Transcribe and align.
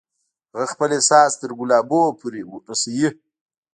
هغه 0.51 0.65
خپل 0.73 0.89
احساس 0.95 1.31
تر 1.41 1.51
ګلابونو 1.59 2.17
پورې 2.19 2.41
رسوي 2.69 3.07